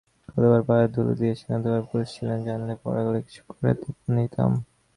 [0.27, 3.71] কতবার পায়ের ধুলো দিয়েছেন, এতবড় মহাপুরুষ ছিলেন জানলে পরকালের কিছু কাজ করে
[4.15, 4.51] নিতাম।